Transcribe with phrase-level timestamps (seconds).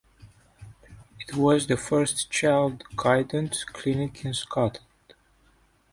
[1.19, 4.87] It was the first child guidance clinic in Scotland.